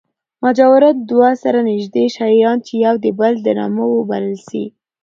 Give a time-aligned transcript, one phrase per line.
[0.43, 4.63] مجاورت دوه سره نژدې شیان، چي يو د بل په نامه وبلل سي.